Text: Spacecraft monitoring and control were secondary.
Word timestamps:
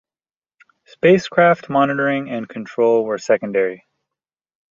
Spacecraft 0.85 1.69
monitoring 1.69 2.27
and 2.31 2.49
control 2.49 3.05
were 3.05 3.19
secondary. 3.19 3.85